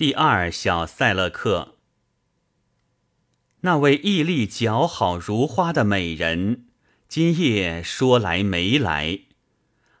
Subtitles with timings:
[0.00, 1.76] 第二小塞勒克，
[3.60, 6.68] 那位毅力姣好如花的美人，
[7.06, 9.20] 今夜说来没来，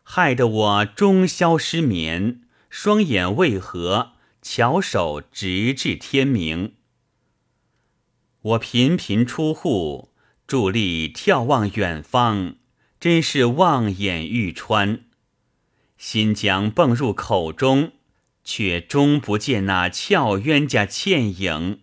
[0.02, 2.40] 害得我终宵失眠，
[2.70, 6.76] 双眼为何翘首直至天明？
[8.40, 10.14] 我频频出户，
[10.48, 12.54] 伫立眺望远方，
[12.98, 15.04] 真是望眼欲穿，
[15.98, 17.92] 心将迸入口中。
[18.44, 21.80] 却终不见那俏冤家倩影。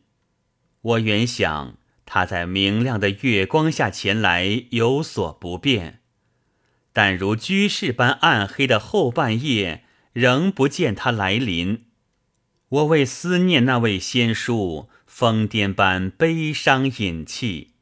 [0.81, 5.99] 我原想他在明亮的月光下前来有所不便，
[6.93, 11.85] 但如居士般暗黑的后半夜，仍不见他来临。
[12.69, 17.73] 我为思念那位仙书，疯癫般悲伤隐泣。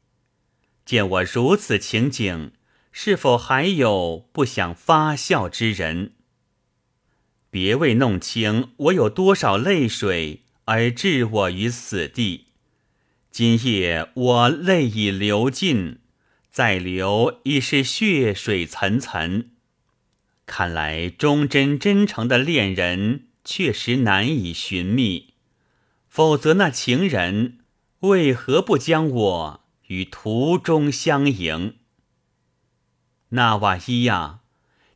[0.84, 2.52] 见我如此情景，
[2.92, 6.15] 是否还有不想发笑之人？
[7.50, 12.46] 别为弄清我有多少泪水而置我于死地。
[13.30, 15.98] 今夜我泪已流尽，
[16.50, 19.46] 再流已是血水涔涔。
[20.46, 25.34] 看来忠贞真诚的恋人确实难以寻觅，
[26.08, 27.58] 否则那情人
[28.00, 31.76] 为何不将我于途中相迎？
[33.30, 34.40] 纳瓦伊亚！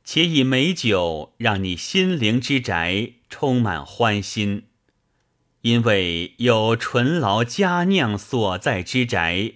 [0.04, 4.64] 且以美酒让你心灵之宅充满欢心，
[5.62, 9.52] 因为有醇劳佳酿所在之宅，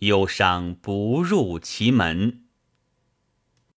[0.00, 2.45] 忧伤不入其门。